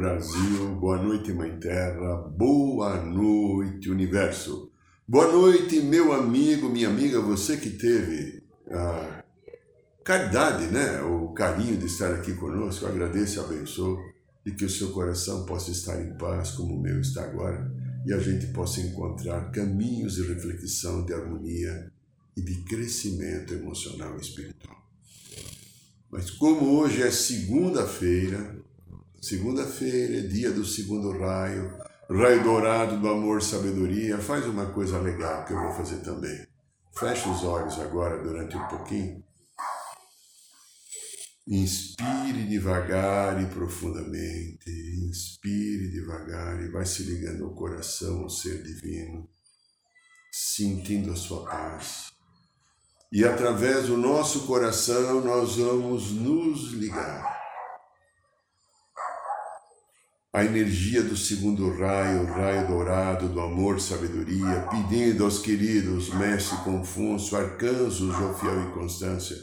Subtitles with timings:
[0.00, 4.72] Brasil, boa noite, Mãe Terra, boa noite, Universo.
[5.06, 9.22] Boa noite, meu amigo, minha amiga, você que teve a
[10.02, 11.02] caridade, né?
[11.02, 12.86] o carinho de estar aqui conosco.
[12.86, 13.98] Agradeço e abençoo
[14.46, 17.70] e que o seu coração possa estar em paz, como o meu está agora,
[18.06, 21.92] e a gente possa encontrar caminhos de reflexão, de harmonia
[22.34, 24.80] e de crescimento emocional e espiritual.
[26.10, 28.60] Mas como hoje é segunda-feira,
[29.20, 31.76] segunda-feira é dia do segundo raio,
[32.08, 36.46] raio dourado do amor sabedoria, faz uma coisa legal que eu vou fazer também.
[36.98, 39.22] Feche os olhos agora durante um pouquinho.
[41.46, 44.70] Inspire devagar e profundamente.
[45.08, 49.28] Inspire devagar e vai se ligando ao coração, ao ser divino,
[50.32, 52.10] sentindo a sua paz
[53.12, 57.39] e através do nosso coração nós vamos nos ligar.
[60.32, 67.36] A energia do segundo raio, raio dourado do amor, sabedoria, pedindo aos queridos Mestre Confúcio,
[67.36, 69.36] Arcanjos, Jofiel e Constância,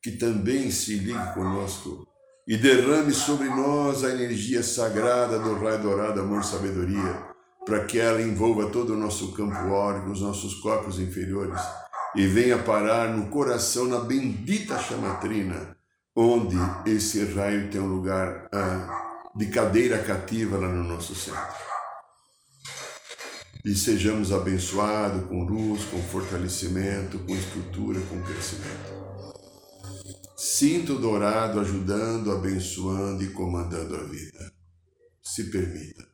[0.00, 2.06] que também se ligue conosco
[2.46, 7.20] e derrame sobre nós a energia sagrada do raio dourado, amor, sabedoria,
[7.66, 11.60] para que ela envolva todo o nosso campo órgão, os nossos corpos inferiores
[12.14, 15.76] e venha parar no coração, na bendita chamatrina,
[16.14, 16.56] onde
[16.86, 21.68] esse raio tem um lugar ah, de cadeira cativa lá no nosso centro.
[23.64, 28.98] E sejamos abençoados com luz, com fortalecimento, com estrutura, com crescimento.
[30.36, 34.52] Sinto dourado ajudando, abençoando e comandando a vida.
[35.22, 36.08] Se permita.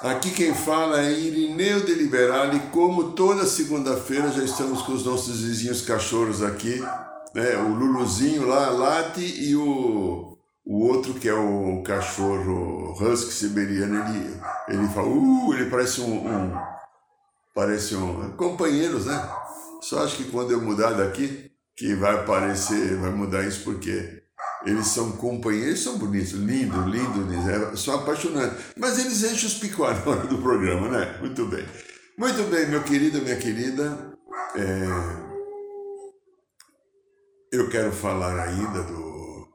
[0.00, 5.40] Aqui quem fala é Irineu de Liberale, como toda segunda-feira já estamos com os nossos
[5.40, 6.82] vizinhos cachorros aqui,
[7.34, 7.56] né?
[7.56, 14.40] o Luluzinho lá, late, e o, o outro que é o cachorro husky siberiano, ele,
[14.68, 16.74] ele fala, uh, ele parece um, um
[17.54, 19.28] parece um, companheiros, né?
[19.80, 24.22] Só acho que quando eu mudar daqui, que vai aparecer, vai mudar isso porque
[24.64, 28.58] eles são companheiros, são bonitos, lindo, lindo, é, são apaixonantes.
[28.76, 31.18] Mas eles enchem os picos na hora do programa, né?
[31.20, 31.64] Muito bem.
[32.16, 34.16] Muito bem, meu querido, minha querida.
[34.56, 35.23] É...
[37.54, 39.48] Eu quero falar ainda do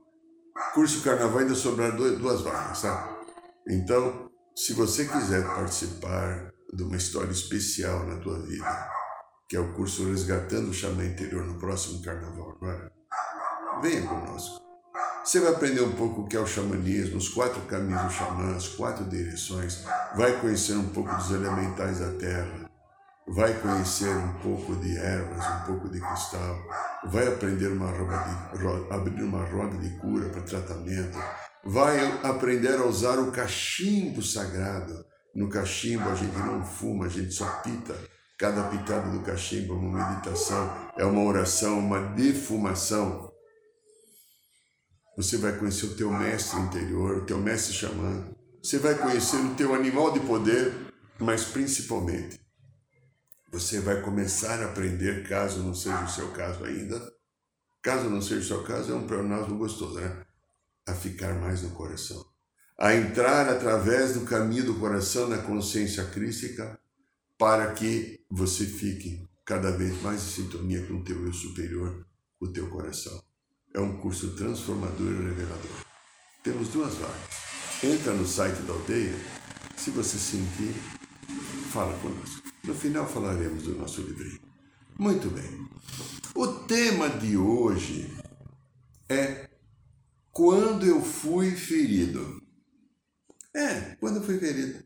[0.73, 3.19] curso Carnaval, ainda sobrar duas vagas, tá?
[3.67, 8.89] Então, se você quiser participar de uma história especial na tua vida,
[9.49, 12.89] que é o curso Resgatando o Xamã Interior no próximo Carnaval agora,
[13.81, 14.61] venha conosco.
[15.21, 18.55] Você vai aprender um pouco o que é o xamanismo, os quatro caminhos do xamã,
[18.55, 19.83] as quatro direções,
[20.15, 22.68] vai conhecer um pouco dos elementais da terra,
[23.29, 26.59] vai conhecer um pouco de ervas, um pouco de cristal,
[27.05, 31.17] vai aprender uma de, abrir uma roda de cura para tratamento,
[31.63, 35.05] vai aprender a usar o cachimbo sagrado.
[35.35, 37.95] No cachimbo a gente não fuma, a gente só pita.
[38.37, 43.29] Cada pitada do cachimbo é uma meditação, é uma oração, uma defumação
[45.17, 48.29] você vai conhecer o teu mestre interior, o teu mestre xamã.
[48.63, 50.73] Você vai conhecer o teu animal de poder,
[51.19, 52.39] mas principalmente
[53.51, 57.01] você vai começar a aprender, caso não seja o seu caso ainda,
[57.81, 60.25] caso não seja o seu caso, é um pleonasmo gostoso, né?
[60.87, 62.23] A ficar mais no coração.
[62.77, 66.79] A entrar através do caminho do coração na consciência crística
[67.37, 72.05] para que você fique cada vez mais em sintonia com o teu eu superior,
[72.39, 73.21] o teu coração.
[73.73, 75.85] É um curso transformador e revelador.
[76.43, 77.83] Temos duas vagas.
[77.83, 79.15] Entra no site da aldeia.
[79.77, 80.73] Se você sentir,
[81.71, 82.48] fala conosco.
[82.63, 84.39] No final falaremos do nosso livrinho.
[84.97, 85.69] Muito bem.
[86.35, 88.13] O tema de hoje
[89.07, 89.49] é
[90.31, 92.41] quando eu fui ferido.
[93.55, 94.83] É, quando eu fui ferido.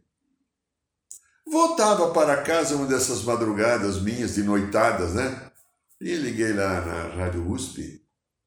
[1.45, 5.51] Voltava para casa uma dessas madrugadas minhas, de noitadas, né?
[5.99, 8.03] E liguei lá na Rádio USP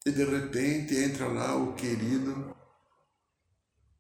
[0.06, 2.54] e de repente entra lá o querido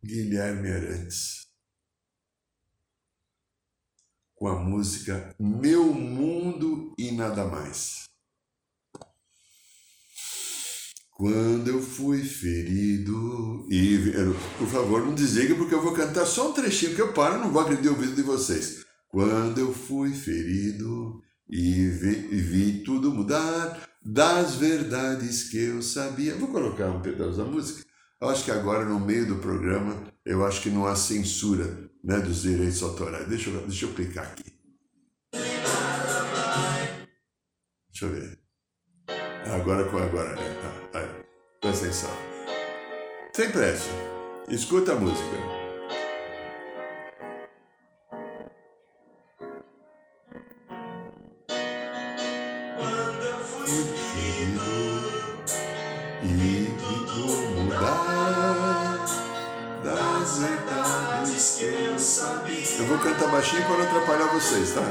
[0.04, 1.45] Guilherme Arantes
[4.36, 8.04] com a música Meu Mundo e Nada Mais.
[11.10, 13.66] Quando eu fui ferido.
[13.70, 14.12] E,
[14.58, 17.50] por favor, não desligue porque eu vou cantar só um trechinho que eu paro, não
[17.50, 18.84] vou acreditar o ouvido de vocês.
[19.08, 26.34] Quando eu fui ferido e vi, e vi, tudo mudar das verdades que eu sabia.
[26.34, 27.82] Vou colocar um pedaço da música.
[28.20, 32.20] Eu acho que agora, no meio do programa, eu acho que não há censura né,
[32.20, 33.26] dos direitos autorais.
[33.28, 34.44] Deixa eu, deixa eu clicar aqui.
[37.90, 38.38] Deixa eu ver.
[39.52, 40.34] Agora agora.
[40.38, 41.24] Ah, ah,
[41.60, 42.10] presta atenção.
[43.34, 43.90] Sem pressa.
[44.48, 45.56] Escuta a música.
[57.68, 58.15] Eu
[62.86, 64.82] vou cantar baixinho para não atrapalhar vocês, tá?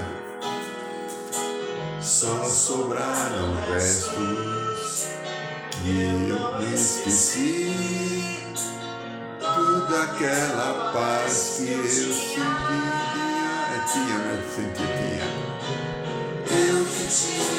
[1.99, 5.07] Só sobraram restos
[5.71, 8.45] que eu me esqueci.
[9.39, 12.43] Toda aquela paz que eu sentia.
[13.73, 14.43] É tinha, né?
[14.55, 15.25] Sentia, tinha.
[16.69, 17.54] Eu que tinha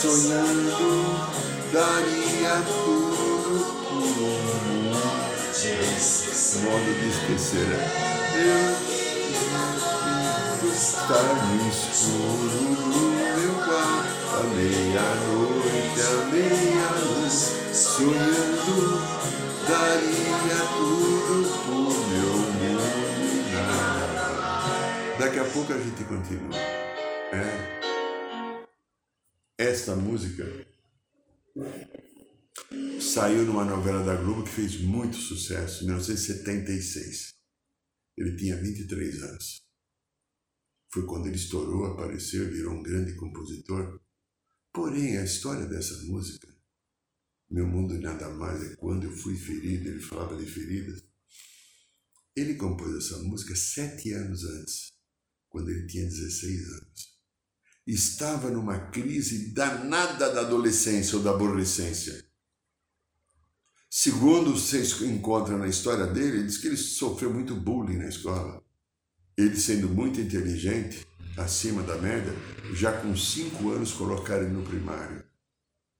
[0.00, 1.28] sonhando
[1.70, 3.52] daria tudo
[3.86, 4.88] por um
[6.64, 7.68] modo de esquecer.
[8.34, 8.70] Eu
[10.72, 13.00] estar no escuro do
[13.36, 17.36] meu quarto, à meia-noite, à meia-luz,
[17.74, 18.76] sonhando,
[19.68, 22.80] daria tudo por meu mundo.
[25.18, 26.56] Daqui a pouco a gente continua.
[27.32, 27.79] É.
[29.60, 30.42] Esta música
[32.98, 37.34] Saiu numa novela da Globo que fez muito sucesso, em 1976.
[38.16, 39.62] Ele tinha 23 anos.
[40.90, 44.00] Foi quando ele estourou, apareceu e virou um grande compositor.
[44.72, 46.48] Porém, a história dessa música,
[47.50, 51.04] Meu Mundo Nada Mais, é quando eu fui ferido, ele falava de feridas.
[52.34, 54.94] Ele compôs essa música sete anos antes,
[55.50, 57.19] quando ele tinha 16 anos
[57.92, 62.24] estava numa crise danada da adolescência ou da aborrecência.
[63.88, 68.62] Segundo vocês encontram na história dele, ele diz que ele sofreu muito bullying na escola.
[69.36, 71.04] Ele, sendo muito inteligente,
[71.36, 72.32] acima da média,
[72.74, 75.24] já com cinco anos colocaram ele no primário.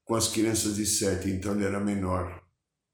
[0.04, 2.40] Com as crianças de sete, então ele era menor.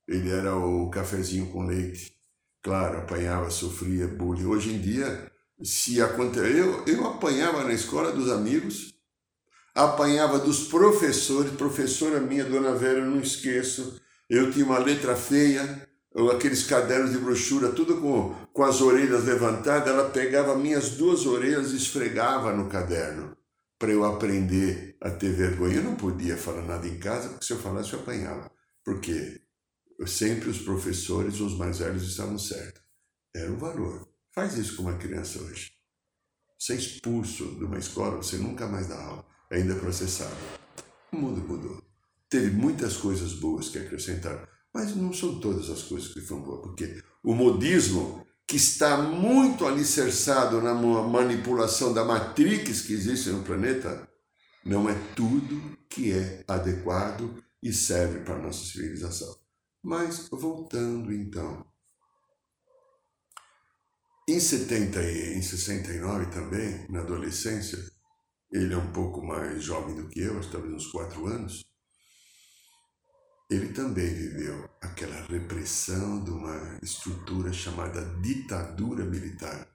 [0.08, 2.14] Ele era o cafezinho com leite.
[2.62, 4.46] Claro, apanhava, sofria bullying.
[4.46, 5.30] Hoje em dia,
[5.62, 6.56] se acontecer.
[6.56, 8.94] Eu, eu apanhava na escola dos amigos,
[9.74, 14.00] apanhava dos professores, professora minha, Dona Vera, eu não esqueço.
[14.28, 15.86] Eu tinha uma letra feia,
[16.32, 19.88] aqueles cadernos de brochura, tudo com, com as orelhas levantadas.
[19.88, 23.36] Ela pegava minhas duas orelhas e esfregava no caderno
[23.78, 25.76] para eu aprender a ter vergonha.
[25.76, 28.50] Eu não podia falar nada em casa, porque se eu falasse eu apanhava.
[28.84, 29.42] Porque
[30.06, 32.82] sempre os professores, os mais velhos, estavam certos.
[33.34, 34.15] Era o valor.
[34.36, 35.72] Faz isso com uma criança hoje.
[36.58, 40.36] Você é expulso de uma escola, você nunca mais dá aula, ainda é processado.
[41.10, 41.82] O mundo mudou.
[42.28, 46.60] Teve muitas coisas boas que acrescentaram, mas não são todas as coisas que foram boas,
[46.60, 54.06] porque o modismo, que está muito alicerçado na manipulação da matrix que existe no planeta,
[54.62, 59.34] não é tudo que é adequado e serve para a nossa civilização.
[59.82, 61.64] Mas voltando então
[64.28, 67.78] em 70 e em 69 também, na adolescência,
[68.50, 71.64] ele é um pouco mais jovem do que eu, talvez uns quatro anos,
[73.48, 79.68] ele também viveu aquela repressão de uma estrutura chamada ditadura militar.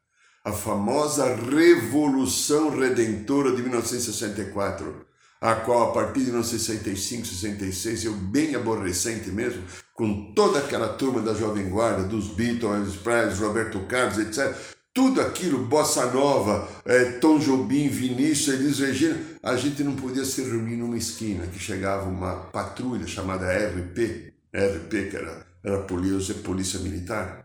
[0.43, 5.07] A famosa Revolução Redentora de 1964,
[5.41, 9.63] a qual a partir de 1965, 66, eu bem aborrecente mesmo,
[9.95, 14.55] com toda aquela turma da Jovem Guarda, dos Beatles, Presley, Roberto Carlos, etc.,
[14.93, 20.43] tudo aquilo, Bossa Nova, é, Tom Jobim, Vinícius, Elis Regina, a gente não podia se
[20.43, 26.79] reunir numa esquina, que chegava uma patrulha chamada RP, RP, que era, era polícia, polícia
[26.79, 27.41] Militar,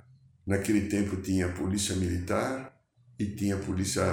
[0.47, 2.73] Naquele tempo tinha polícia militar
[3.19, 4.05] e tinha polícia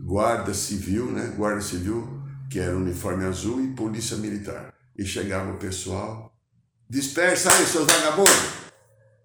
[0.00, 1.34] guarda civil, né?
[1.36, 4.74] Guarda civil, que era uniforme azul, e polícia militar.
[4.96, 6.36] E chegava o pessoal,
[6.88, 8.64] dispersa aí, seus vagabundos!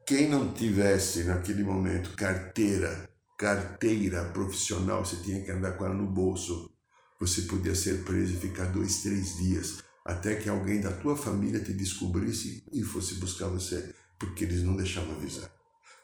[0.06, 3.08] Quem não tivesse naquele momento carteira,
[3.38, 6.72] carteira profissional, você tinha que andar com ela no bolso.
[7.20, 11.60] Você podia ser preso e ficar dois, três dias, até que alguém da tua família
[11.60, 15.52] te descobrisse e fosse buscar você, porque eles não deixavam avisar.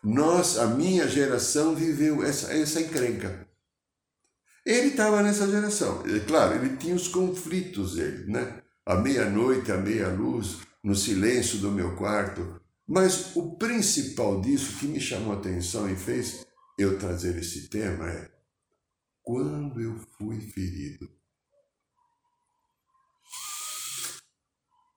[0.04, 3.45] Nós, a minha geração, viveu essa, essa encrenca.
[4.66, 6.04] Ele estava nessa geração.
[6.28, 8.64] Claro, ele tinha os conflitos dele, né?
[8.84, 12.60] À meia-noite, à meia-luz, no silêncio do meu quarto.
[12.88, 16.46] Mas o principal disso que me chamou a atenção e fez
[16.78, 18.32] eu trazer esse tema é
[19.24, 21.10] quando eu fui ferido.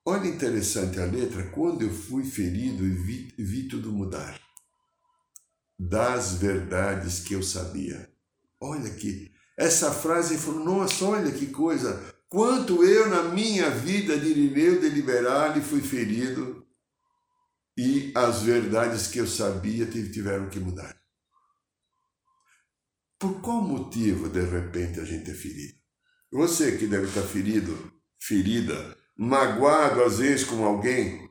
[0.04, 4.40] Olha interessante a letra, quando eu fui ferido e vi, vi tudo mudar.
[5.78, 8.10] Das verdades que eu sabia.
[8.60, 14.28] Olha que essa frase falou, nossa, olha que coisa, quanto eu na minha vida de
[14.28, 16.64] Irineu de Liberale fui ferido
[17.76, 20.96] e as verdades que eu sabia tiveram que mudar.
[23.18, 25.76] Por qual motivo, de repente, a gente é ferido?
[26.30, 31.28] Você que deve estar ferido, ferida, magoado às vezes com alguém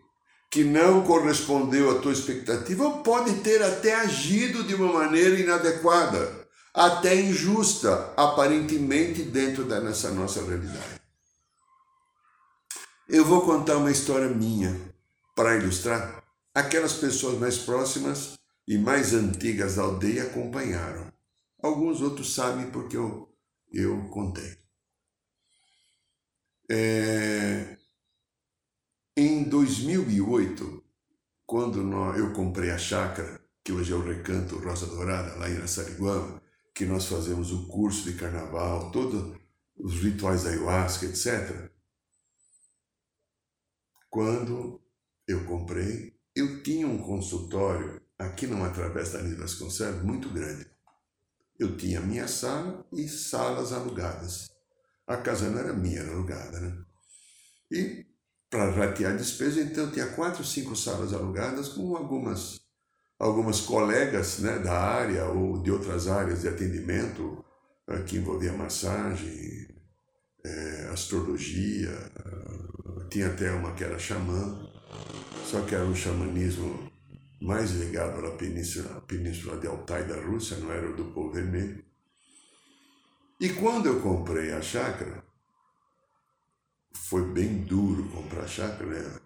[0.52, 6.37] que não correspondeu à tua expectativa, ou pode ter até agido de uma maneira inadequada,
[6.78, 11.02] até injusta, aparentemente dentro dessa nossa realidade.
[13.10, 14.80] Eu vou contar uma história minha
[15.36, 16.24] para ilustrar.
[16.54, 18.34] Aquelas pessoas mais próximas
[18.68, 21.12] e mais antigas da aldeia acompanharam.
[21.64, 23.28] Alguns outros sabem porque eu,
[23.74, 24.56] eu contei.
[26.70, 27.76] É,
[29.16, 30.84] em 2008,
[31.44, 35.58] quando nós, eu comprei a chácara, que hoje é o Recanto Rosa Dourada, lá em
[35.58, 36.46] Araçariguama,
[36.78, 39.36] que nós fazemos o curso de carnaval, todos
[39.76, 41.72] os rituais da ayahuasca, etc.
[44.12, 44.80] Quando
[45.28, 50.70] eu comprei, eu tinha um consultório aqui numa Travessa da Anísio Vasconcelos muito grande.
[51.58, 54.48] Eu tinha minha sala e salas alugadas.
[55.08, 56.86] A casa não era minha, era alugada, né?
[57.72, 58.06] E
[58.52, 62.67] para ratear despesa, então eu tinha quatro, cinco salas alugadas com algumas
[63.20, 67.44] algumas colegas né, da área ou de outras áreas de atendimento
[67.88, 69.68] eh, que envolvia massagem,
[70.46, 71.92] é, astrologia,
[73.10, 74.70] tinha até uma que era xamã,
[75.46, 76.92] só que era um xamanismo
[77.42, 81.84] mais ligado à península, à península de Altai da Rússia, não era do povo vermelho.
[83.40, 85.24] E quando eu comprei a chácara,
[86.96, 89.20] foi bem duro comprar a chácara, né?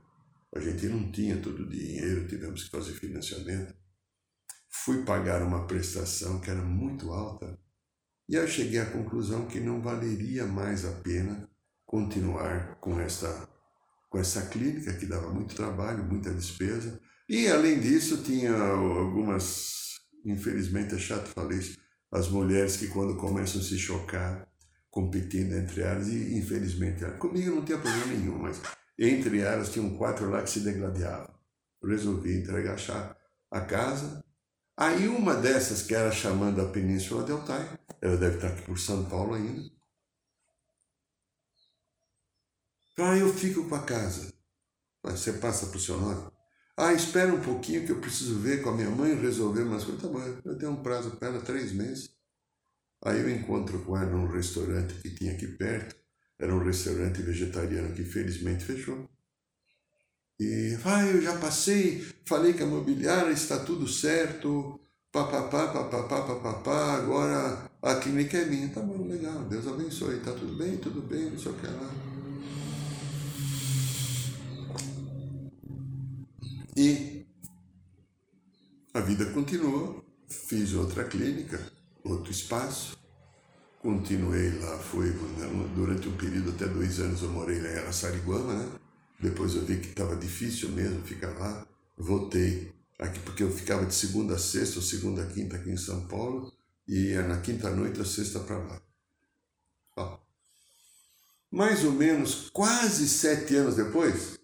[0.54, 3.74] A gente não tinha todo o dinheiro, tivemos que fazer financiamento.
[4.72, 7.60] Fui pagar uma prestação que era muito alta
[8.28, 11.50] e eu cheguei à conclusão que não valeria mais a pena
[11.86, 13.50] continuar com essa,
[14.10, 17.00] com essa clínica que dava muito trabalho, muita despesa
[17.34, 21.80] e além disso, tinha algumas, infelizmente é chato falar isso,
[22.12, 24.46] as mulheres que quando começam a se chocar,
[24.90, 28.62] competindo entre elas, e infelizmente, comigo não tinha problema nenhum, mas
[29.00, 31.34] entre elas tinham quatro lá que se degladiavam.
[31.82, 32.76] Resolvi entregar
[33.50, 34.22] a casa.
[34.78, 38.78] Aí uma dessas, que era chamando a Península de Altai, ela deve estar aqui por
[38.80, 39.70] São Paulo ainda.
[42.98, 44.32] Ah, eu fico com a casa.
[45.04, 46.32] Você passa para o seu nome?
[46.78, 50.02] Ah, espera um pouquinho que eu preciso ver com a minha mãe resolver umas coisas.
[50.02, 52.16] Tá bom, eu tenho um prazo para ela, três meses.
[53.04, 55.96] Aí eu encontro com ela num restaurante que tinha aqui perto.
[56.40, 59.10] Era um restaurante vegetariano que felizmente fechou.
[60.40, 64.80] E, ah, eu já passei, falei que a mobiliária está tudo certo,
[65.12, 68.70] papapá, papapá, papapá, agora a clínica é minha.
[68.70, 71.92] Tá bom, legal, Deus abençoe, tá tudo bem, tudo bem, não sei o que lá.
[76.76, 77.26] E
[78.94, 81.60] a vida continuou, fiz outra clínica,
[82.04, 82.98] outro espaço,
[83.80, 85.12] continuei lá, foi
[85.76, 88.70] durante um período, até dois anos eu morei lá em Araçariguama, né?
[89.22, 93.94] Depois eu vi que estava difícil mesmo ficar lá, voltei aqui porque eu ficava de
[93.94, 96.52] segunda a sexta, ou segunda a quinta aqui em São Paulo,
[96.88, 98.82] e ia na quinta noite a sexta para lá.
[99.96, 100.20] Ó.
[101.52, 104.40] Mais ou menos quase sete anos depois,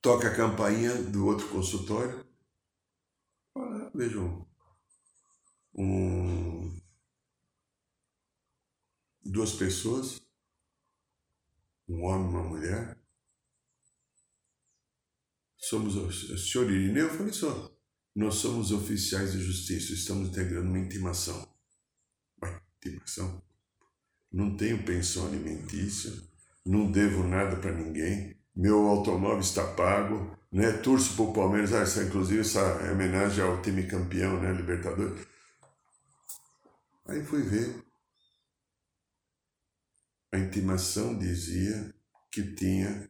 [0.00, 2.24] toca a campainha do outro consultório.
[3.54, 4.46] Ah, vejam,
[5.74, 6.80] um,
[9.22, 10.25] duas pessoas,
[11.88, 12.98] um homem uma mulher,
[15.56, 17.08] somos o senhor Irineu?
[17.08, 17.72] Eu falei, só.
[18.14, 21.46] Nós somos oficiais de justiça, estamos integrando uma intimação.
[22.42, 23.42] Ué, intimação?
[24.32, 26.12] Não tenho pensão alimentícia,
[26.64, 30.72] não devo nada para ninguém, meu automóvel está pago, né?
[30.72, 34.50] Para o Palmeiras, ah, essa, inclusive essa homenagem ao time campeão, né?
[34.52, 35.26] Libertadores.
[37.06, 37.85] Aí fui ver.
[40.32, 41.94] A intimação dizia
[42.30, 43.08] que tinha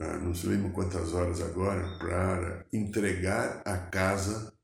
[0.00, 4.56] ah, não se lembro quantas horas agora, para entregar a casa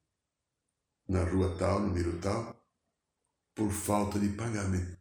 [1.08, 2.64] na rua tal, número tal,
[3.52, 4.96] por falta de pagamento.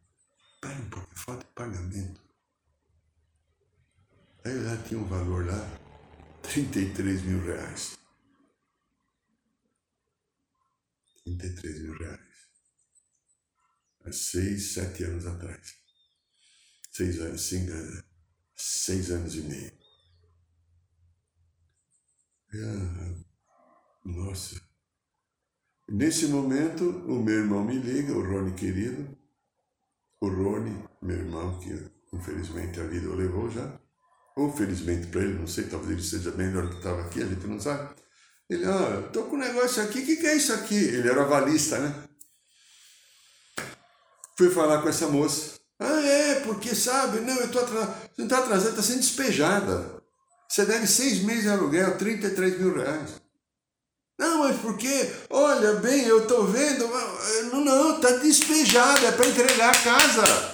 [0.55, 2.19] Espera um pouco, falta de pagamento.
[4.43, 5.79] Aí lá tinha um valor lá,
[6.41, 7.95] 33 mil reais.
[11.25, 12.19] 33 mil reais.
[14.03, 15.82] Há seis, sete anos atrás.
[16.95, 17.71] Seis anos, cinco,
[18.55, 19.71] seis anos e meio.
[22.53, 23.15] Ah,
[24.05, 24.61] nossa.
[25.89, 29.17] Nesse momento, o meu irmão me liga, o Rony querido.
[30.21, 31.73] O Rony, meu irmão, que
[32.13, 33.79] infelizmente a vida o levou já.
[34.35, 37.47] Ou felizmente para ele, não sei, talvez ele seja melhor que estava aqui, a gente
[37.47, 37.95] não sabe.
[38.47, 40.75] Ele, ah, tô com um negócio aqui, o que, que é isso aqui?
[40.75, 42.07] Ele era avalista, né?
[44.37, 45.62] Fui falar com essa moça.
[46.43, 47.95] Porque sabe, não, eu tô atrasado.
[48.01, 50.03] Você não está atrasado, está sendo despejada.
[50.47, 53.21] Você deve seis meses de aluguel, 33 mil reais.
[54.19, 55.11] Não, mas por quê?
[55.29, 56.87] Olha bem, eu estou vendo.
[57.51, 60.53] Não, não, está despejado, é para entregar a casa.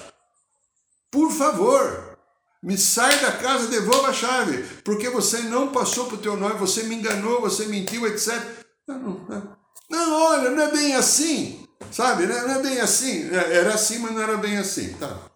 [1.12, 2.18] Por favor,
[2.64, 6.56] me sai da casa, devolva a chave, porque você não passou para o teu nome,
[6.56, 8.42] você me enganou, você mentiu, etc.
[8.88, 9.58] Não, não, não.
[9.90, 12.26] não, olha, não é bem assim, sabe?
[12.26, 13.30] Não é bem assim.
[13.34, 14.94] É, era assim, mas não era bem assim.
[14.94, 15.30] Tá.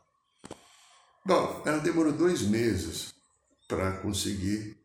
[1.26, 3.14] Bom, ela demorou dois meses
[3.68, 4.78] para conseguir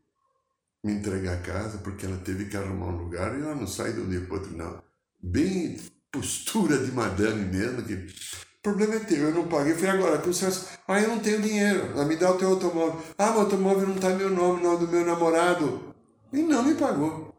[0.85, 3.93] me entregar a casa, porque ela teve que arrumar um lugar e ela não sai
[3.93, 4.81] de um dia para outro, não.
[5.21, 5.77] Bem
[6.13, 9.73] postura de madame mesmo, que o problema é teu, eu não paguei.
[9.73, 10.55] Eu falei, agora, que o senhor...
[10.87, 13.03] Ah, eu não tenho dinheiro, ela me dá o teu automóvel.
[13.19, 15.95] Ah, meu automóvel não está meu nome, não, do meu namorado.
[16.33, 17.35] E não me pagou.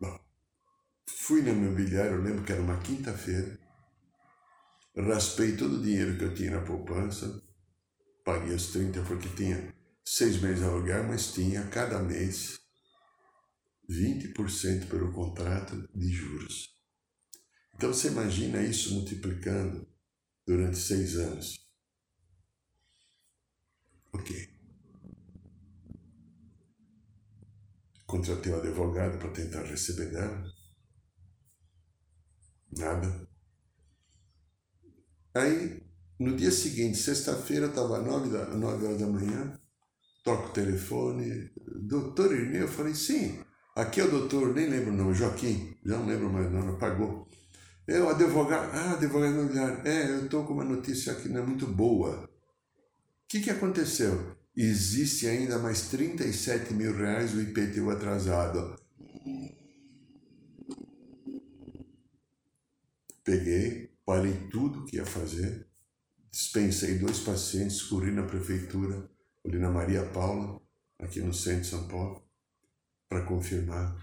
[0.00, 0.18] Bom,
[1.06, 3.58] fui na imobiliária, eu lembro que era uma quinta-feira,
[5.04, 7.42] raspei todo o dinheiro que eu tinha na poupança,
[8.24, 12.58] paguei os 30 porque tinha seis meses de aluguel, mas tinha cada mês
[13.90, 16.74] 20% pelo contrato de juros.
[17.74, 19.86] Então você imagina isso multiplicando
[20.46, 21.66] durante seis anos.
[24.12, 24.56] Ok.
[28.06, 30.44] Contratei um advogado para tentar receber dela.
[32.70, 33.25] Nada.
[35.36, 35.82] Aí
[36.18, 39.52] no dia seguinte, sexta-feira, estava nove, da, nove horas da manhã,
[40.24, 41.50] toco o telefone,
[41.82, 43.38] doutor Irineu, eu falei, sim,
[43.74, 46.72] aqui é o doutor, nem lembro o nome, Joaquim, já não lembro mais o nome,
[46.72, 47.28] apagou.
[47.86, 51.46] É o advogado, ah, advogado imobiliário, é, eu estou com uma notícia aqui, não é
[51.46, 52.24] muito boa.
[52.24, 52.28] O
[53.28, 54.36] que, que aconteceu?
[54.56, 58.74] Existe ainda mais 37 mil reais o IPTU atrasado.
[63.22, 65.66] Peguei, parei tudo que ia fazer,
[66.30, 69.10] dispensei dois pacientes, corri na prefeitura,
[69.44, 70.62] ali na Maria Paula,
[70.98, 72.24] aqui no centro de São Paulo,
[73.08, 73.96] para confirmar.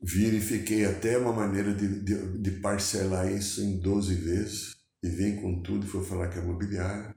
[0.00, 5.60] Verifiquei até uma maneira de, de, de, parcelar isso em 12 vezes e vem com
[5.60, 7.16] tudo e foi falar que é imobiliária.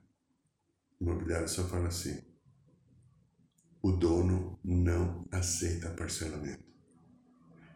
[1.00, 2.20] Imobiliária só fala assim:
[3.84, 6.71] o dono não aceita parcelamento.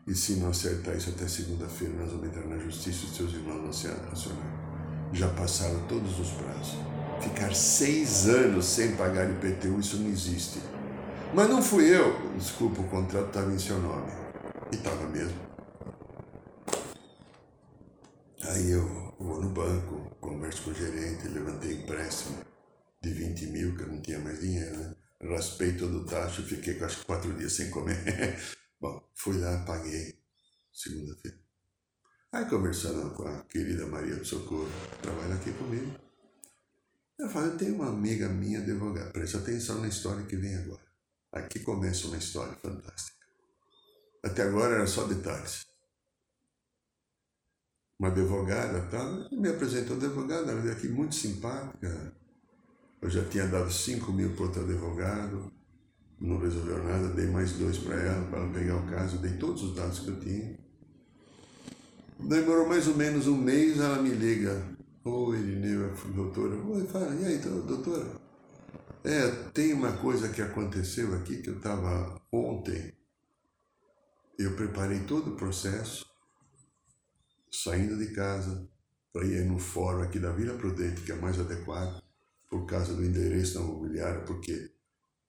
[0.08, 3.62] E se não acertar isso até segunda-feira, nós vamos entrar na justiça e seus irmãos
[3.62, 4.66] vão ser acionados.
[5.12, 6.78] Já passaram todos os prazos.
[7.22, 10.60] Ficar seis anos sem pagar IPTU, isso não existe.
[11.34, 12.14] Mas não fui eu.
[12.38, 14.12] Desculpa, o contrato estava em seu nome.
[14.72, 15.40] E estava mesmo.
[18.44, 22.38] Aí eu vou no banco, converso com o gerente, levantei empréstimo
[23.02, 24.96] de 20 mil, que eu não tinha mais dinheiro, né?
[25.24, 28.38] Raspei todo o taxa, fiquei acho que quatro dias sem comer.
[28.86, 30.16] Bom, fui lá, paguei,
[30.72, 31.40] segunda-feira.
[32.32, 35.92] Aí conversando com a querida Maria do Socorro, que trabalha aqui comigo,
[37.18, 40.86] eu falei, eu tenho uma amiga minha advogada, presta atenção na história que vem agora.
[41.32, 43.26] Aqui começa uma história fantástica.
[44.24, 45.66] Até agora era só detalhes.
[47.98, 49.30] Uma advogada, tá?
[49.32, 52.16] me apresentou advogada, ela veio aqui muito simpática.
[53.02, 55.52] Eu já tinha dado 5 mil para outro advogado,
[56.26, 59.62] não resolveu nada, dei mais dois para ela, para ela pegar o caso, dei todos
[59.62, 60.58] os dados que eu tinha.
[62.20, 64.76] Demorou mais ou menos um mês, ela me liga.
[65.04, 66.56] Oi, Irineu, doutora.
[66.56, 68.08] Oi, fala, e aí, doutora?
[69.04, 72.92] É, tem uma coisa que aconteceu aqui que eu estava ontem.
[74.40, 76.06] Eu preparei todo o processo,
[77.52, 78.68] saindo de casa,
[79.14, 82.02] para ir no fórum aqui da Vila Prudente, que é mais adequado,
[82.50, 84.72] por causa do endereço da imobiliária, porque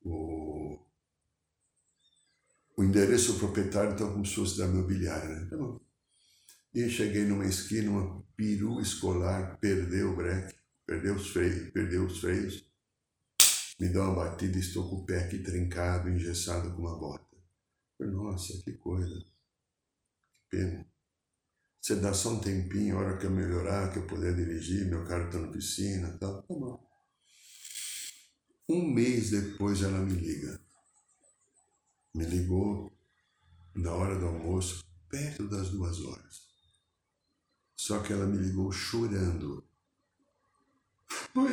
[0.02, 0.78] o,
[2.76, 5.40] o endereço proprietário está como se fosse da imobiliária.
[5.40, 5.56] Né?
[5.56, 5.80] Bom.
[6.74, 10.54] E cheguei numa esquina, uma peru escolar perdeu o breque,
[10.86, 12.70] perdeu os freios, perdeu os freios.
[13.80, 17.24] Me deu uma batida e estou com o pé aqui trincado, engessado com uma bota.
[17.96, 19.24] Falei, nossa, que coisa.
[20.34, 20.86] Que pena.
[21.80, 25.04] Você dá só um tempinho, a hora que eu melhorar, que eu puder dirigir, meu
[25.04, 26.42] carro está na piscina tal.
[26.42, 26.86] Tá bom.
[28.68, 30.65] Um mês depois ela me liga.
[32.16, 32.90] Me ligou
[33.74, 36.40] na hora do almoço, perto das duas horas.
[37.76, 39.62] Só que ela me ligou chorando.
[41.36, 41.52] Oi,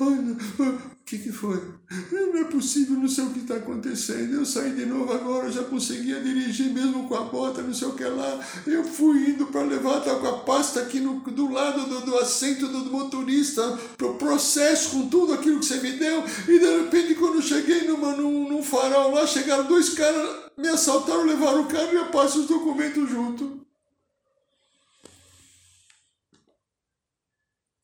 [0.00, 1.62] o que, que foi?
[2.10, 4.34] Não é possível, não sei o que está acontecendo.
[4.34, 7.92] Eu saí de novo agora, já conseguia dirigir mesmo com a bota, não sei o
[7.92, 8.40] que lá.
[8.66, 12.16] Eu fui indo para levar, tá com a pasta aqui no, do lado do, do
[12.16, 16.24] assento do motorista, pro processo com tudo aquilo que você me deu.
[16.48, 20.68] E de repente, quando eu cheguei numa, num, num farol lá, chegaram dois caras, me
[20.68, 23.63] assaltaram, levaram o carro e eu passo os documentos junto.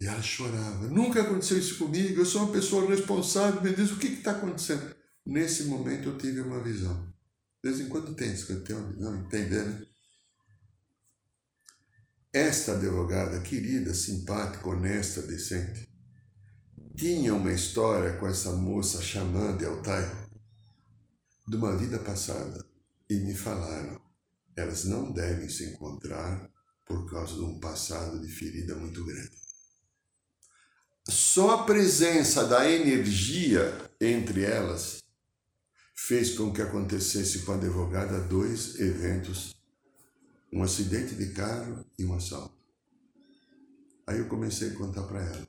[0.00, 0.88] E ela chorava.
[0.88, 3.60] Nunca aconteceu isso comigo, eu sou uma pessoa responsável.
[3.60, 4.94] Me diz o que está acontecendo.
[5.26, 7.12] Nesse momento eu tive uma visão.
[7.62, 9.86] De vez em quando tem isso, quando tem uma visão, entender, né?
[12.32, 15.88] Esta advogada querida, simpática, honesta, decente,
[16.96, 20.28] tinha uma história com essa moça chamando de Altai
[21.46, 22.64] de uma vida passada
[23.08, 24.00] e me falaram,
[24.56, 26.48] elas não devem se encontrar
[26.86, 29.39] por causa de um passado de ferida muito grande.
[31.10, 35.02] Só a presença da energia entre elas
[35.92, 39.54] fez com que acontecesse com a advogada dois eventos,
[40.52, 42.54] um acidente de carro e um assalto.
[44.06, 45.48] Aí eu comecei a contar para ela.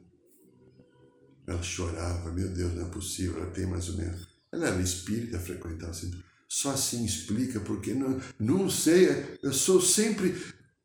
[1.47, 4.27] Ela chorava, meu Deus, não é possível, ela tem mais ou menos.
[4.51, 6.11] Ela era espírita, frequentava assim.
[6.49, 10.35] Só assim explica, porque não, não sei, eu sou sempre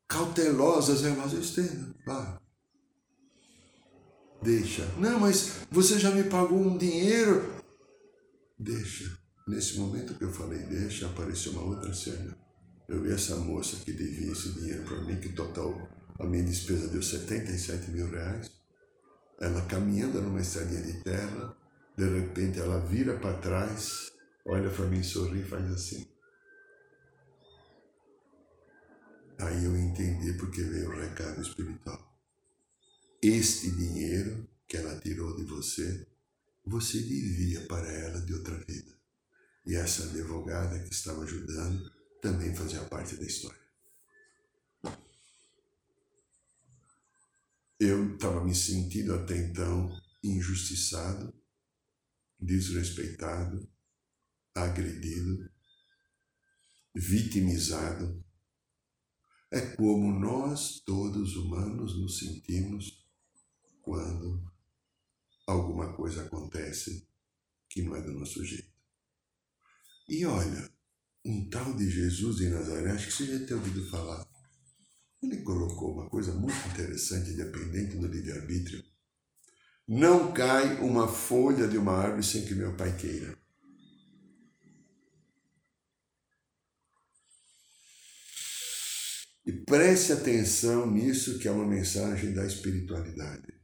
[0.07, 0.93] cautelosa.
[0.93, 2.46] Eu entendo, claro.
[4.41, 4.85] Deixa.
[4.97, 7.61] Não, mas você já me pagou um dinheiro.
[8.57, 9.17] Deixa.
[9.47, 12.37] Nesse momento que eu falei deixa, apareceu uma outra cena.
[12.87, 15.73] Eu vi essa moça que devia esse dinheiro para mim, que total
[16.19, 18.51] a minha despesa deu 77 mil reais.
[19.39, 21.55] Ela caminhando numa estradinha de terra,
[21.95, 24.11] de repente ela vira para trás,
[24.45, 26.07] olha para mim, sorri e faz assim.
[29.39, 32.06] Aí eu entendi porque veio o recado espiritual.
[33.29, 36.07] Este dinheiro que ela tirou de você,
[36.63, 38.97] você devia para ela de outra vida.
[39.65, 43.59] E essa advogada que estava ajudando também fazia parte da história.
[47.77, 49.91] Eu estava me sentindo até então
[50.23, 51.33] injustiçado,
[52.39, 53.69] desrespeitado,
[54.55, 55.51] agredido,
[56.95, 58.23] vitimizado.
[59.51, 62.96] É como nós, todos humanos, nos sentimos
[63.87, 64.43] quando
[65.47, 67.07] alguma coisa acontece
[67.69, 68.69] que não é do nosso jeito.
[70.09, 70.69] E olha,
[71.23, 74.27] um tal de Jesus de Nazaré, acho que você já tem ouvido falar.
[75.23, 78.83] Ele colocou uma coisa muito interessante, dependente do livre-arbítrio.
[79.87, 83.37] Não cai uma folha de uma árvore sem que meu pai queira.
[89.45, 93.56] E preste atenção nisso, que é uma mensagem da espiritualidade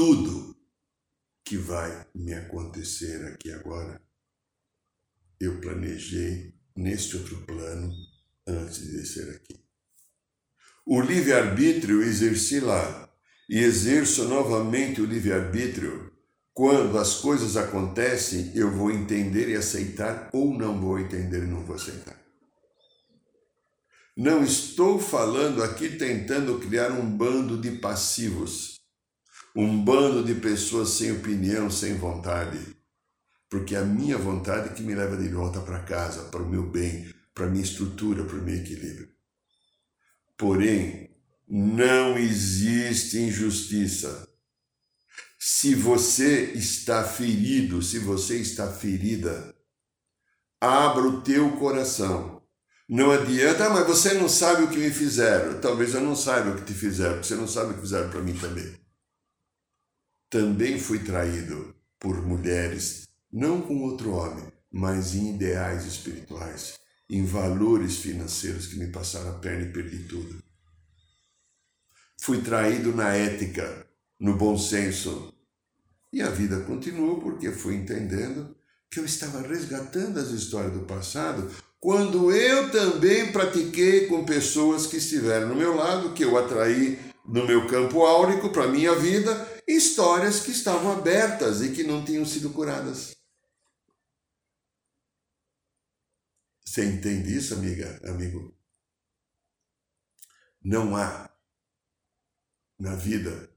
[0.00, 0.56] tudo
[1.44, 4.00] que vai me acontecer aqui agora,
[5.38, 7.92] eu planejei neste outro plano
[8.46, 9.62] antes de descer aqui.
[10.86, 13.12] O livre-arbítrio exerci lá
[13.46, 16.10] e exerço novamente o livre-arbítrio
[16.54, 21.62] quando as coisas acontecem, eu vou entender e aceitar ou não vou entender e não
[21.62, 22.18] vou aceitar.
[24.16, 28.69] Não estou falando aqui tentando criar um bando de passivos
[29.54, 32.58] um bando de pessoas sem opinião, sem vontade.
[33.48, 36.62] Porque é a minha vontade que me leva de volta para casa, para o meu
[36.62, 39.08] bem, para a minha estrutura, para o meu equilíbrio.
[40.38, 41.10] Porém,
[41.48, 44.28] não existe injustiça.
[45.38, 49.54] Se você está ferido, se você está ferida,
[50.60, 52.40] abra o teu coração.
[52.88, 55.60] Não adianta, ah, mas você não sabe o que me fizeram.
[55.60, 58.10] Talvez eu não saiba o que te fizeram, porque você não sabe o que fizeram
[58.10, 58.79] para mim também.
[60.30, 66.78] Também fui traído por mulheres, não com outro homem, mas em ideais espirituais,
[67.10, 70.40] em valores financeiros que me passaram a perna e perdi tudo.
[72.20, 73.86] Fui traído na ética,
[74.20, 75.34] no bom senso.
[76.12, 78.56] E a vida continuou porque fui entendendo
[78.88, 84.98] que eu estava resgatando as histórias do passado quando eu também pratiquei com pessoas que
[84.98, 89.62] estiveram no meu lado, que eu atraí no meu campo áurico para a minha vida,
[89.66, 93.16] histórias que estavam abertas e que não tinham sido curadas.
[96.64, 98.56] Você entende isso, amiga, amigo?
[100.62, 101.28] Não há
[102.78, 103.50] na vida,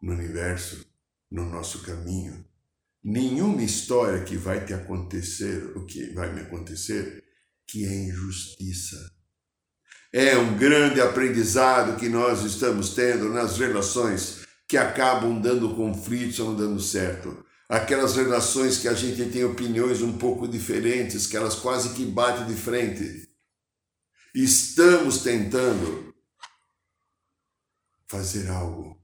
[0.00, 0.84] no universo,
[1.30, 2.44] no nosso caminho,
[3.02, 7.24] nenhuma história que vai te acontecer, o que vai me acontecer,
[7.66, 9.17] que é injustiça.
[10.12, 16.50] É um grande aprendizado que nós estamos tendo nas relações que acabam dando conflitos ou
[16.50, 17.44] não dando certo.
[17.68, 22.46] Aquelas relações que a gente tem opiniões um pouco diferentes, que elas quase que batem
[22.46, 23.28] de frente.
[24.34, 26.14] Estamos tentando
[28.06, 28.98] fazer algo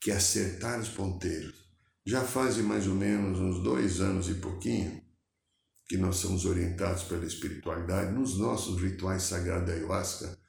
[0.00, 1.54] que é acertar os ponteiros.
[2.04, 5.00] Já fazem mais ou menos uns dois anos e pouquinho
[5.86, 10.39] que nós somos orientados pela espiritualidade nos nossos rituais sagrados da ayahuasca.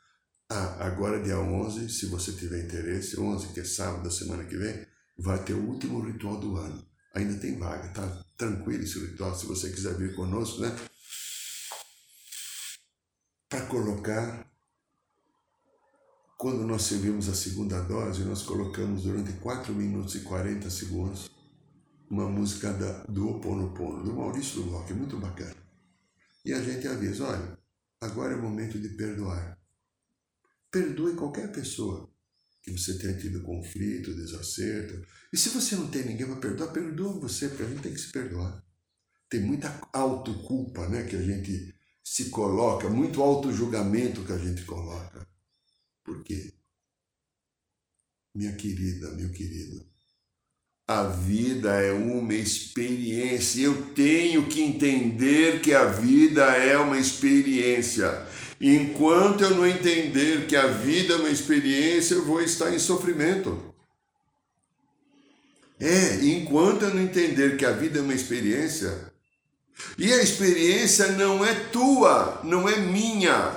[0.54, 4.58] Ah, agora dia 11, se você tiver interesse, 11 que é sábado da semana que
[4.58, 4.86] vem,
[5.18, 6.86] vai ter o último ritual do ano.
[7.16, 10.76] Ainda tem vaga, tá tranquilo esse ritual, se você quiser vir conosco, né?
[13.48, 14.46] Para colocar,
[16.38, 21.32] quando nós servimos a segunda dose, nós colocamos durante 4 minutos e 40 segundos
[22.10, 25.56] uma música da, do Ho Oponopono, do Maurício do Rock, muito bacana.
[26.44, 27.58] E a gente avisa, olha,
[28.02, 29.61] agora é o momento de perdoar.
[30.72, 32.10] Perdoe qualquer pessoa
[32.64, 35.06] que você tenha tido conflito, desacerto.
[35.34, 38.00] E se você não tem ninguém para perdoar, perdoa você, porque a gente tem que
[38.00, 38.64] se perdoar.
[39.30, 45.28] Tem muita autoculpa né, que a gente se coloca, muito auto-julgamento que a gente coloca.
[46.04, 46.54] Por quê?
[48.36, 49.86] Minha querida, meu querido,
[50.88, 53.62] a vida é uma experiência.
[53.62, 58.10] Eu tenho que entender que a vida é uma experiência.
[58.62, 63.74] Enquanto eu não entender que a vida é uma experiência, eu vou estar em sofrimento.
[65.80, 69.12] É, enquanto eu não entender que a vida é uma experiência,
[69.98, 73.52] e a experiência não é tua, não é minha.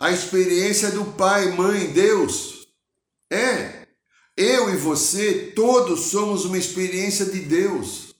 [0.00, 2.66] A experiência é do Pai, Mãe, Deus.
[3.30, 3.86] É,
[4.34, 8.14] eu e você, todos somos uma experiência de Deus.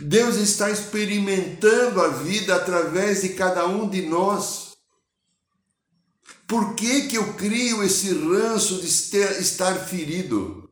[0.00, 4.65] Deus está experimentando a vida através de cada um de nós.
[6.46, 10.70] Por que, que eu crio esse ranço de estar ferido?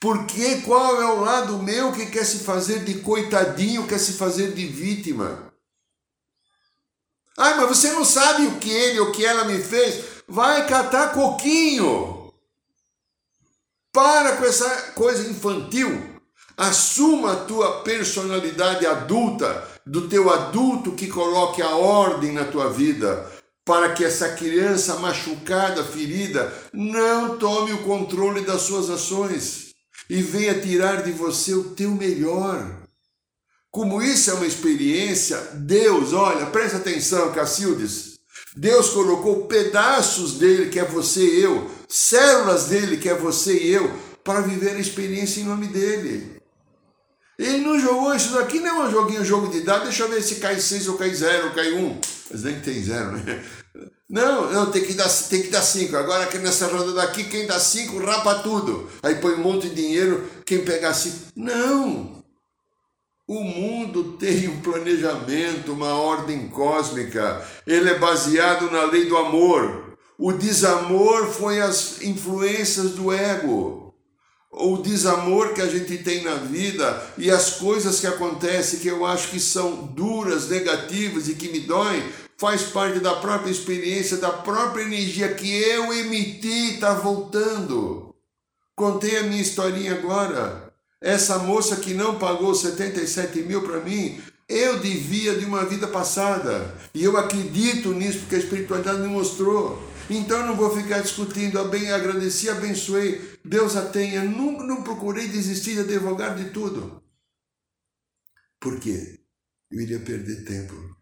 [0.00, 4.12] Por que qual é o lado meu que quer se fazer de coitadinho, quer se
[4.12, 5.52] fazer de vítima?
[7.36, 10.04] Ai, mas você não sabe o que ele ou que ela me fez?
[10.26, 12.32] Vai catar coquinho.
[13.92, 16.16] Para com essa coisa infantil.
[16.56, 23.30] Assuma a tua personalidade adulta, do teu adulto que coloque a ordem na tua vida,
[23.68, 29.74] para que essa criança machucada, ferida, não tome o controle das suas ações
[30.08, 32.66] e venha tirar de você o teu melhor.
[33.70, 38.14] Como isso é uma experiência, Deus, olha, presta atenção, Cacildes.
[38.56, 43.70] Deus colocou pedaços dele, que é você e eu, células dele, que é você e
[43.70, 43.92] eu,
[44.24, 46.40] para viver a experiência em nome dele.
[47.38, 50.08] Ele não jogou isso daqui, não é um joguinho, um jogo de dados, deixa eu
[50.08, 51.86] ver se cai 6 ou cai 0 ou cai 1.
[51.86, 52.00] Um.
[52.30, 53.44] Mas nem tem 0, né?
[54.08, 55.30] Não, não, tem que dar 5.
[55.30, 55.96] Tem que dar cinco.
[55.96, 58.88] Agora que nessa roda daqui, quem dá 5 rapa tudo.
[59.02, 61.32] Aí põe um monte de dinheiro, quem pegar 5.
[61.36, 62.18] Não!
[63.26, 67.46] O mundo tem um planejamento, uma ordem cósmica.
[67.66, 69.98] Ele é baseado na lei do amor.
[70.16, 73.94] O desamor foi as influências do ego.
[74.50, 79.04] O desamor que a gente tem na vida e as coisas que acontecem que eu
[79.04, 82.02] acho que são duras, negativas e que me doem,
[82.38, 88.14] faz parte da própria experiência, da própria energia que eu emiti está voltando.
[88.76, 90.72] Contei a minha historinha agora.
[91.00, 96.74] Essa moça que não pagou 77 mil para mim, eu devia de uma vida passada.
[96.94, 99.82] E eu acredito nisso porque a espiritualidade me mostrou.
[100.08, 104.22] Então eu não vou ficar discutindo, bem, agradeci, abençoei, Deus a tenha.
[104.22, 107.02] Não, não procurei desistir de advogado de tudo.
[108.60, 109.20] Por quê?
[109.70, 110.97] Eu iria perder tempo.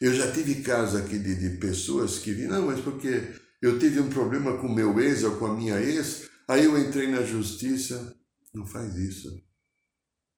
[0.00, 3.22] Eu já tive casos aqui de, de pessoas que viram, não, mas porque
[3.62, 7.08] eu tive um problema com meu ex ou com a minha ex, Aí eu entrei
[7.08, 8.16] na justiça,
[8.54, 9.44] Não faz isso.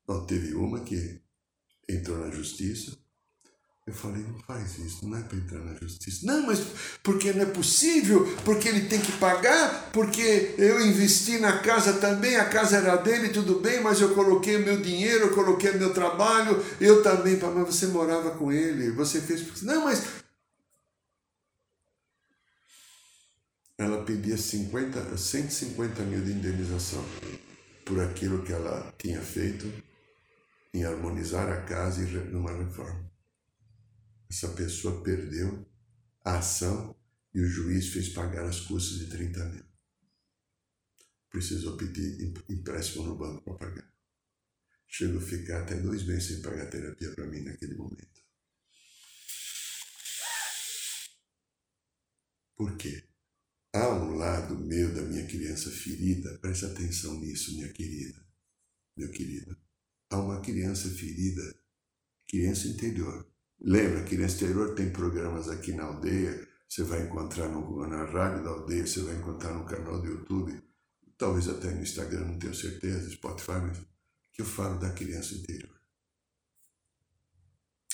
[0.07, 1.23] Bom, teve uma que
[1.89, 2.99] entrou na justiça.
[3.89, 6.27] Eu falei, não faz isso, não é para entrar na justiça.
[6.27, 6.61] Não, mas
[7.03, 12.37] porque não é possível, porque ele tem que pagar, porque eu investi na casa também,
[12.37, 16.63] a casa era dele, tudo bem, mas eu coloquei meu dinheiro, eu coloquei meu trabalho,
[16.79, 19.63] eu também, mas você morava com ele, você fez.
[19.63, 20.03] Não, mas.
[23.79, 27.03] Ela pedia 50, 150 mil de indenização
[27.87, 29.67] por aquilo que ela tinha feito
[30.75, 33.08] em harmonizar a casa e numa reforma.
[34.31, 35.67] Essa pessoa perdeu
[36.25, 36.97] a ação
[37.35, 39.65] e o juiz fez pagar as custas de 30 mil.
[41.31, 43.93] Precisou pedir empréstimo no banco para pagar.
[44.87, 48.23] Chegou a ficar até dois meses sem pagar terapia para mim naquele momento.
[52.57, 53.05] Por quê?
[53.73, 58.27] Há um lado meu da minha criança ferida, preste atenção nisso, minha querida,
[58.97, 59.57] meu querido
[60.11, 61.55] a uma criança ferida,
[62.27, 63.28] criança interior.
[63.61, 68.51] Lembra, criança interior tem programas aqui na aldeia, você vai encontrar no, na rádio da
[68.51, 70.63] aldeia, você vai encontrar no canal do YouTube,
[71.17, 73.61] talvez até no Instagram, não tenho certeza, Spotify,
[74.33, 75.77] que eu falo da criança interior.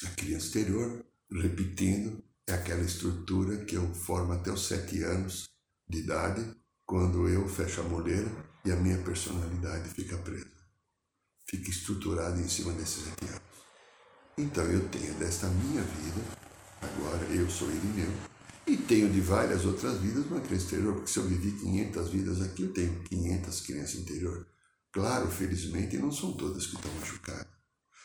[0.04, 5.48] A criança interior, repetindo, é aquela estrutura que eu formo até os sete anos
[5.88, 8.30] de idade, quando eu fecho a moleira
[8.64, 10.54] e a minha personalidade fica presa
[11.46, 13.53] fica estruturado em cima desses sete anos.
[14.36, 16.20] Então eu tenho desta minha vida,
[16.82, 18.10] agora eu sou Irineu,
[18.66, 22.42] e tenho de várias outras vidas uma criança interior, porque se eu vivi 500 vidas
[22.42, 24.46] aqui, eu tenho 500 crianças interior.
[24.90, 27.46] Claro, felizmente, não são todas que estão machucadas.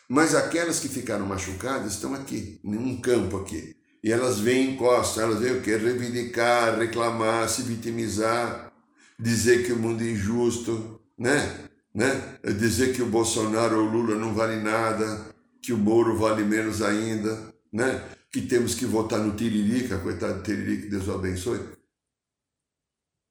[0.08, 3.76] Mas aquelas que ficaram machucadas estão aqui, num campo aqui.
[4.04, 5.78] E elas vêm encostam, elas vêm o quê?
[5.78, 8.72] Reivindicar, reclamar, se vitimizar,
[9.20, 11.70] dizer que o mundo é injusto, né?
[11.94, 12.40] né?
[12.58, 15.26] Dizer que o Bolsonaro ou o Lula não vale nada,
[15.62, 18.08] que o Moro vale menos ainda, né?
[18.32, 21.60] que temos que votar no Tiririca, coitado do Tiririca, Deus o abençoe.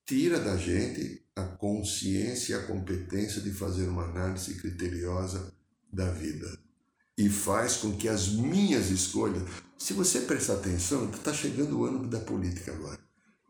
[0.04, 5.54] Tira da gente a consciência e a competência de fazer uma análise criteriosa
[5.92, 6.58] da vida.
[7.16, 9.42] E faz com que as minhas escolhas.
[9.76, 12.98] Se você prestar atenção, está chegando o ano da política agora.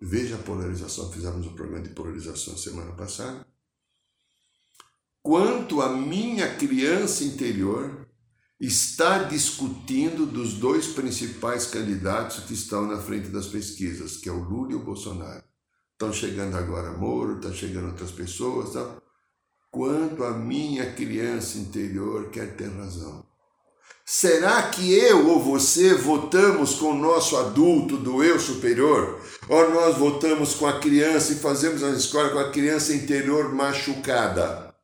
[0.01, 1.11] Veja a polarização.
[1.13, 3.47] Fizemos um programa de polarização semana passada
[5.29, 8.08] quanto a minha criança interior
[8.61, 14.43] está discutindo dos dois principais candidatos que estão na frente das pesquisas, que é o
[14.43, 15.45] Lula e o Bolsonaro.
[15.93, 18.73] Estão chegando agora Moro, estão chegando outras pessoas.
[18.73, 18.97] Tá?
[19.71, 23.27] Quanto a minha criança interior quer ter razão.
[24.05, 29.21] Será que eu ou você votamos com o nosso adulto do eu superior?
[29.49, 34.75] Ou nós votamos com a criança e fazemos a escola com a criança interior machucada?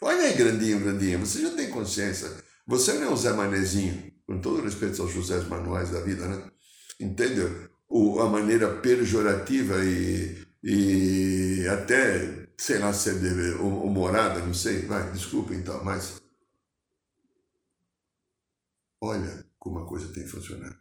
[0.00, 2.30] Olha aí, grandinho, grandinho, você já tem consciência.
[2.68, 6.52] Você não é um Zé Manezinho, com todo respeito aos José Manuais da vida, né?
[7.00, 7.70] Entendeu?
[7.88, 14.82] O, a maneira pejorativa e, e até, sei lá, ser de, humorada, não sei.
[14.82, 16.20] Vai, desculpa então, mas.
[19.00, 20.76] Olha como a coisa tem funcionado.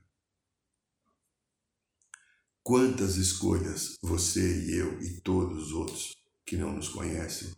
[2.63, 7.55] Quantas escolhas você e eu e todos os outros que não nos conhecem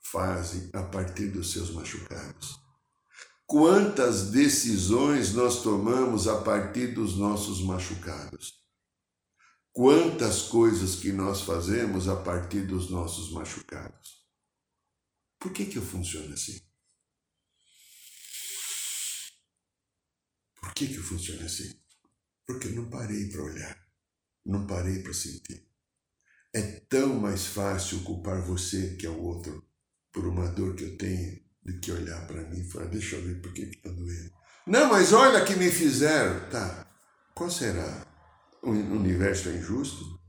[0.00, 2.61] fazem a partir dos seus machucados.
[3.52, 8.64] Quantas decisões nós tomamos a partir dos nossos machucados?
[9.70, 14.26] Quantas coisas que nós fazemos a partir dos nossos machucados?
[15.38, 16.66] Por que, que eu funciono assim?
[20.58, 21.78] Por que, que eu funciono assim?
[22.46, 23.86] Porque eu não parei para olhar,
[24.46, 25.68] não parei para sentir.
[26.54, 29.70] É tão mais fácil culpar você que é o outro
[30.10, 33.22] por uma dor que eu tenho do que olhar para mim e falar, deixa eu
[33.22, 34.32] ver por que está doendo.
[34.66, 36.48] Não, mas olha que me fizeram.
[36.50, 36.86] Tá,
[37.34, 38.06] qual será?
[38.62, 40.20] O universo é injusto?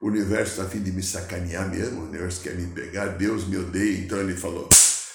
[0.00, 3.46] O universo está a fim de me sacanear mesmo, o universo quer me pegar, Deus
[3.46, 4.68] me odeia, então ele falou: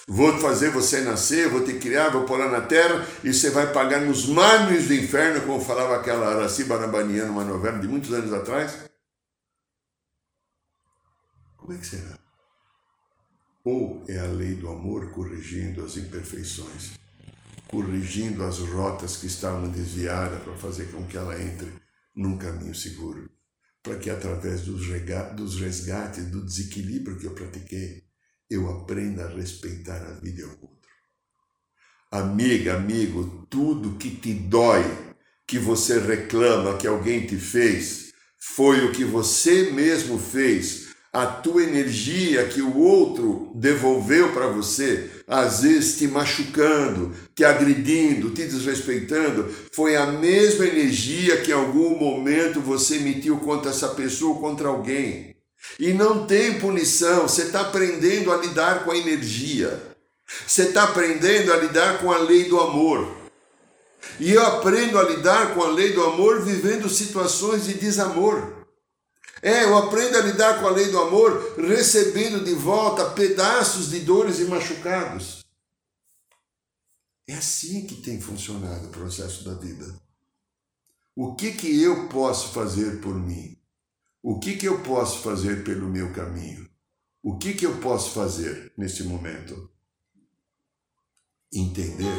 [0.07, 4.01] Vou fazer você nascer, vou te criar, vou pôr na terra e você vai pagar
[4.01, 8.89] nos mármores do inferno, como falava aquela Araci Barabaniana, numa novela de muitos anos atrás.
[11.57, 12.19] Como é que será?
[13.63, 16.93] Ou é a lei do amor corrigindo as imperfeições,
[17.67, 21.71] corrigindo as rotas que estavam desviadas para fazer com que ela entre
[22.15, 23.29] num caminho seguro,
[23.83, 24.87] para que através dos
[25.59, 28.03] resgates, do desequilíbrio que eu pratiquei,
[28.49, 30.89] eu aprenda a respeitar a vida e o outro.
[32.11, 34.83] Amiga, amigo, tudo que te dói,
[35.47, 41.63] que você reclama que alguém te fez, foi o que você mesmo fez a tua
[41.63, 49.53] energia que o outro devolveu para você, às vezes te machucando, te agredindo, te desrespeitando,
[49.73, 54.69] foi a mesma energia que em algum momento você emitiu contra essa pessoa ou contra
[54.69, 55.35] alguém.
[55.77, 59.81] E não tem punição, você está aprendendo a lidar com a energia,
[60.47, 63.17] você está aprendendo a lidar com a lei do amor.
[64.17, 68.60] E eu aprendo a lidar com a lei do amor vivendo situações de desamor.
[69.41, 74.01] É, eu aprendo a lidar com a lei do amor recebendo de volta pedaços de
[74.01, 75.43] dores e machucados.
[77.27, 79.85] É assim que tem funcionado o processo da vida.
[81.15, 83.57] O que que eu posso fazer por mim?
[84.21, 86.69] O que que eu posso fazer pelo meu caminho?
[87.23, 89.69] O que que eu posso fazer nesse momento?
[91.51, 92.15] Entender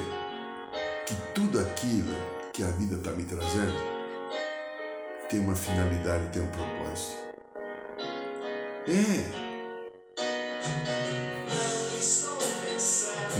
[1.06, 2.14] que tudo aquilo
[2.52, 3.91] que a vida está me trazendo
[5.28, 7.22] tem uma finalidade, tem um propósito.
[8.88, 9.42] É.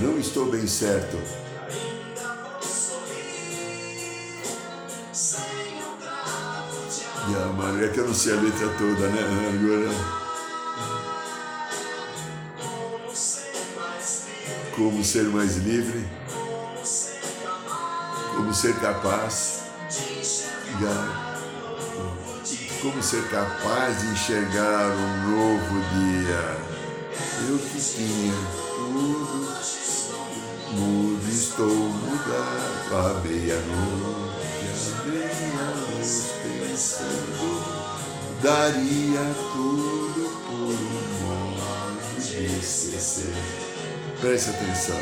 [0.01, 1.17] Não estou bem certo.
[7.29, 9.21] Yeah, mano, é que eu não sei a letra toda, né?
[9.55, 10.23] Agora.
[14.75, 16.09] Como ser mais livre,
[18.35, 19.65] como ser capaz.
[20.81, 21.32] Yeah
[22.83, 26.59] como ser capaz de enxergar um novo dia.
[27.49, 28.35] Eu que tinha
[28.75, 29.49] tudo,
[30.73, 34.35] mudo estou mudado à meia-noite,
[34.99, 37.63] à meia-noite pensando,
[38.43, 43.33] daria tudo por um modo de esquecer.
[44.21, 45.01] Preste atenção.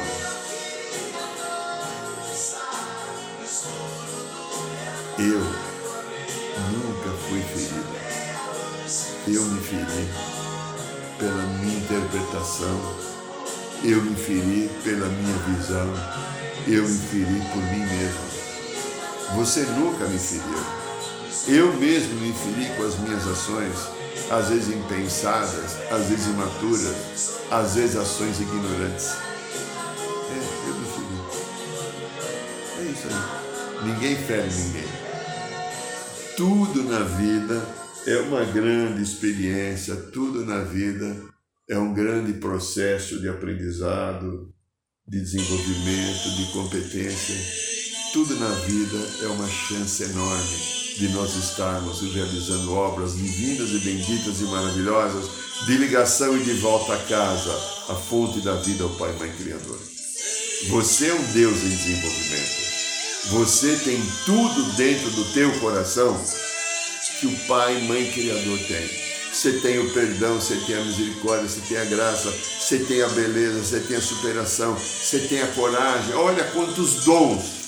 [5.18, 5.69] Eu
[12.50, 12.96] interpretação,
[13.84, 15.88] eu me feri pela minha visão,
[16.66, 18.30] eu me feri por mim mesmo.
[19.36, 20.80] Você nunca me feriu.
[21.48, 23.74] Eu mesmo me feri com as minhas ações,
[24.30, 29.10] às vezes impensadas, às vezes imaturas, às vezes ações ignorantes.
[30.30, 31.20] É, eu me feri.
[32.78, 33.88] É isso aí.
[33.88, 34.90] Ninguém fere ninguém.
[36.36, 37.62] Tudo na vida
[38.06, 41.29] é uma grande experiência, tudo na vida
[41.70, 44.52] é um grande processo de aprendizado,
[45.06, 47.36] de desenvolvimento, de competência.
[48.12, 50.56] Tudo na vida é uma chance enorme
[50.98, 55.30] de nós estarmos realizando obras divinas e benditas e maravilhosas
[55.64, 57.54] de ligação e de volta a casa,
[57.88, 59.78] a fonte da vida ao Pai Mãe Criador.
[60.70, 62.60] Você é um Deus em desenvolvimento.
[63.26, 66.20] Você tem tudo dentro do teu coração
[67.20, 69.09] que o Pai Mãe Criador tem.
[69.32, 73.08] Você tem o perdão, você tem a misericórdia, você tem a graça, você tem a
[73.08, 76.14] beleza, você tem a superação, você tem a coragem.
[76.14, 77.60] Olha quantos dons!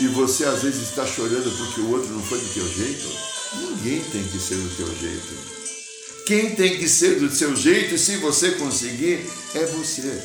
[0.00, 3.06] E você às vezes está chorando porque o outro não foi do teu jeito.
[3.54, 5.54] Ninguém tem que ser do teu jeito.
[6.26, 10.22] Quem tem que ser do seu jeito, e se você conseguir, é você.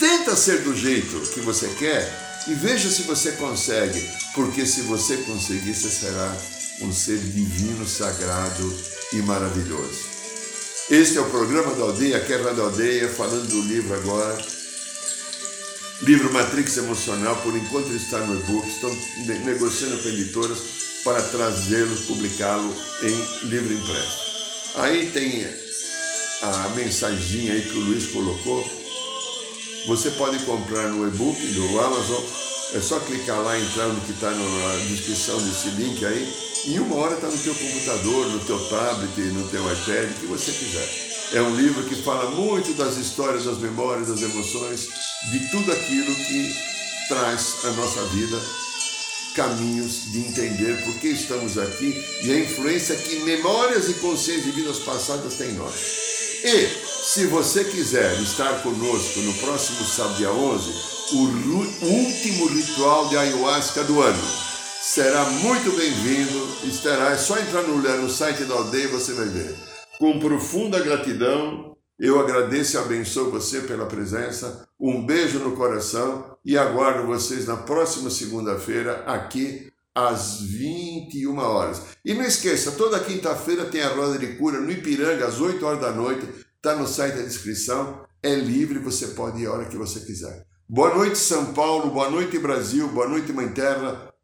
[0.00, 4.02] Tenta ser do jeito que você quer e veja se você consegue,
[4.34, 6.34] porque se você conseguir, você será
[6.80, 8.74] um ser divino, sagrado
[9.12, 10.08] e maravilhoso.
[10.90, 14.38] Este é o programa da Aldeia, Quebra da Aldeia, falando do livro agora.
[16.02, 18.90] Livro Matrix Emocional, por enquanto está no e-book, estão
[19.44, 20.58] negociando com editoras
[21.04, 24.28] para trazê-lo, publicá-lo em livro impresso.
[24.76, 25.46] Aí tem
[26.42, 28.64] a mensaginha aí que o Luiz colocou,
[29.88, 32.22] você pode comprar no e-book do Amazon,
[32.74, 36.32] é só clicar lá, entrar no que está na descrição desse link aí,
[36.66, 40.26] e uma hora está no teu computador, no teu tablet, no teu iPad, o que
[40.26, 41.08] você quiser.
[41.32, 44.88] É um livro que fala muito das histórias, das memórias, das emoções,
[45.30, 46.54] de tudo aquilo que
[47.08, 48.40] traz a nossa vida
[49.34, 51.94] caminhos de entender por que estamos aqui
[52.24, 55.74] e a influência que memórias e consciências de vidas passadas têm em nós.
[56.44, 56.68] E
[57.04, 60.72] se você quiser estar conosco no próximo sábado, dia 11,
[61.12, 64.47] o último ritual de ayahuasca do ano,
[64.98, 66.66] será muito bem-vindo.
[66.66, 69.54] Estará, é só entrar no, no site da e você vai ver.
[69.96, 74.68] Com profunda gratidão, eu agradeço e abençoo você pela presença.
[74.78, 81.80] Um beijo no coração e aguardo vocês na próxima segunda-feira aqui às 21 horas.
[82.04, 85.80] E não esqueça, toda quinta-feira tem a roda de cura no Ipiranga às 8 horas
[85.80, 86.26] da noite
[86.56, 90.44] Está no site da descrição, é livre, você pode ir a hora que você quiser.
[90.68, 94.07] Boa noite, São Paulo, boa noite, Brasil, boa noite, Mãe Terra,